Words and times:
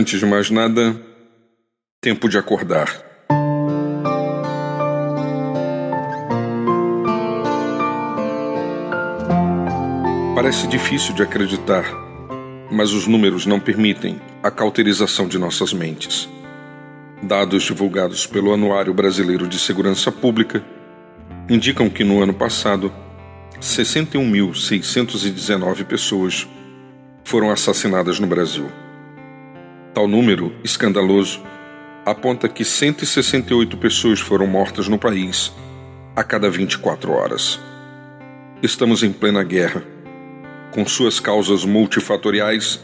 Antes 0.00 0.18
de 0.18 0.24
mais 0.24 0.48
nada, 0.48 0.96
tempo 2.00 2.26
de 2.26 2.38
acordar. 2.38 2.88
Parece 10.34 10.66
difícil 10.68 11.14
de 11.14 11.22
acreditar, 11.22 11.84
mas 12.72 12.94
os 12.94 13.06
números 13.06 13.44
não 13.44 13.60
permitem 13.60 14.18
a 14.42 14.50
cauterização 14.50 15.28
de 15.28 15.38
nossas 15.38 15.74
mentes. 15.74 16.26
Dados 17.22 17.64
divulgados 17.64 18.26
pelo 18.26 18.54
Anuário 18.54 18.94
Brasileiro 18.94 19.46
de 19.46 19.58
Segurança 19.58 20.10
Pública 20.10 20.64
indicam 21.46 21.90
que 21.90 22.04
no 22.04 22.22
ano 22.22 22.32
passado, 22.32 22.90
61.619 23.60 25.84
pessoas 25.84 26.48
foram 27.22 27.50
assassinadas 27.50 28.18
no 28.18 28.26
Brasil. 28.26 28.89
Tal 29.92 30.06
número 30.06 30.54
escandaloso 30.62 31.42
aponta 32.06 32.48
que 32.48 32.64
168 32.64 33.76
pessoas 33.76 34.20
foram 34.20 34.46
mortas 34.46 34.86
no 34.86 34.96
país 34.96 35.52
a 36.14 36.22
cada 36.22 36.48
24 36.48 37.10
horas. 37.10 37.58
Estamos 38.62 39.02
em 39.02 39.12
plena 39.12 39.42
guerra. 39.42 39.82
Com 40.70 40.86
suas 40.86 41.18
causas 41.18 41.64
multifatoriais, 41.64 42.80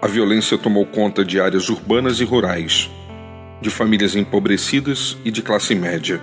a 0.00 0.06
violência 0.06 0.56
tomou 0.56 0.86
conta 0.86 1.24
de 1.24 1.40
áreas 1.40 1.68
urbanas 1.68 2.20
e 2.20 2.24
rurais, 2.24 2.88
de 3.60 3.68
famílias 3.68 4.14
empobrecidas 4.14 5.16
e 5.24 5.32
de 5.32 5.42
classe 5.42 5.74
média, 5.74 6.20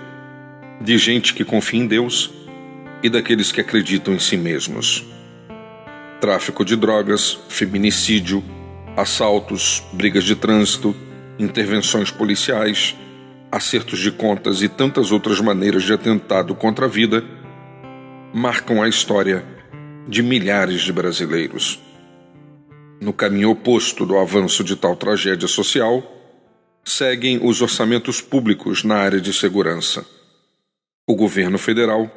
de 0.80 0.96
gente 0.96 1.34
que 1.34 1.44
confia 1.44 1.80
em 1.80 1.86
Deus 1.86 2.30
e 3.02 3.10
daqueles 3.10 3.52
que 3.52 3.60
acreditam 3.60 4.14
em 4.14 4.18
si 4.18 4.38
mesmos. 4.38 5.04
Tráfico 6.22 6.64
de 6.64 6.74
drogas, 6.74 7.38
feminicídio, 7.50 8.42
assaltos, 8.96 9.82
brigas 9.92 10.24
de 10.24 10.36
trânsito, 10.36 10.94
intervenções 11.38 12.10
policiais, 12.10 12.94
acertos 13.50 13.98
de 13.98 14.10
contas 14.10 14.62
e 14.62 14.68
tantas 14.68 15.10
outras 15.10 15.40
maneiras 15.40 15.82
de 15.82 15.92
atentado 15.92 16.54
contra 16.54 16.86
a 16.86 16.88
vida 16.88 17.24
marcam 18.34 18.82
a 18.82 18.88
história 18.88 19.44
de 20.08 20.22
milhares 20.22 20.82
de 20.82 20.92
brasileiros. 20.92 21.80
No 23.00 23.12
caminho 23.12 23.50
oposto 23.50 24.06
do 24.06 24.18
avanço 24.18 24.62
de 24.62 24.76
tal 24.76 24.94
tragédia 24.94 25.48
social, 25.48 26.02
seguem 26.84 27.40
os 27.42 27.60
orçamentos 27.60 28.20
públicos 28.20 28.84
na 28.84 28.96
área 28.96 29.20
de 29.20 29.32
segurança. 29.32 30.04
O 31.06 31.14
governo 31.14 31.58
federal 31.58 32.10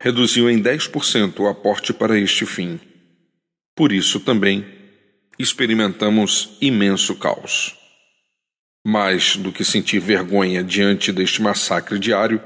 reduziu 0.00 0.50
em 0.50 0.62
10% 0.62 1.40
o 1.40 1.48
aporte 1.48 1.92
para 1.92 2.18
este 2.18 2.44
fim. 2.44 2.78
Por 3.74 3.92
isso 3.92 4.20
também 4.20 4.77
experimentamos 5.38 6.56
imenso 6.60 7.14
caos. 7.14 7.76
Mais 8.84 9.36
do 9.36 9.52
que 9.52 9.64
sentir 9.64 10.00
vergonha 10.00 10.64
diante 10.64 11.12
deste 11.12 11.40
massacre 11.40 11.96
diário, 11.98 12.42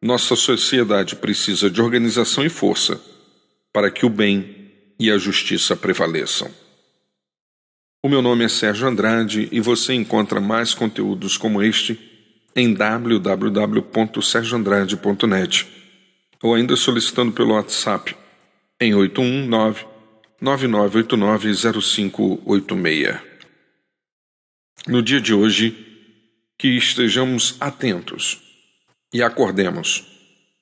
nossa 0.00 0.34
sociedade 0.36 1.16
precisa 1.16 1.68
de 1.70 1.82
organização 1.82 2.44
e 2.44 2.48
força 2.48 3.00
para 3.72 3.90
que 3.90 4.06
o 4.06 4.10
bem 4.10 4.70
e 4.98 5.10
a 5.10 5.18
justiça 5.18 5.74
prevaleçam. 5.74 6.48
O 8.02 8.08
meu 8.08 8.22
nome 8.22 8.44
é 8.44 8.48
Sérgio 8.48 8.86
Andrade 8.86 9.48
e 9.50 9.58
você 9.60 9.92
encontra 9.94 10.40
mais 10.40 10.72
conteúdos 10.74 11.36
como 11.36 11.60
este 11.62 11.98
em 12.54 12.72
www.sergioandrade.net 12.74 15.66
ou 16.42 16.54
ainda 16.54 16.76
solicitando 16.76 17.32
pelo 17.32 17.54
WhatsApp 17.54 18.14
em 18.80 18.94
819 18.94 19.93
9989 20.44 21.54
0586. 21.80 23.18
No 24.86 25.00
dia 25.00 25.18
de 25.18 25.32
hoje, 25.32 25.74
que 26.58 26.76
estejamos 26.76 27.56
atentos 27.58 28.42
e 29.10 29.22
acordemos 29.22 30.04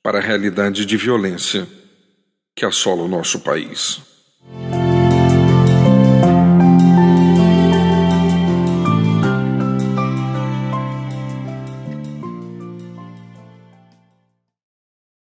para 0.00 0.18
a 0.18 0.22
realidade 0.22 0.86
de 0.86 0.96
violência 0.96 1.66
que 2.54 2.64
assola 2.64 3.02
o 3.02 3.08
nosso 3.08 3.40
país. 3.40 4.00